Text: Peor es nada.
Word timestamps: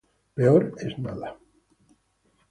Peor 0.39 0.63
es 0.87 0.95
nada. 1.07 1.29